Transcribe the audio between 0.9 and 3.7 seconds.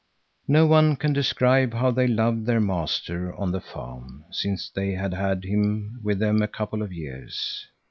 can describe how they loved their master on the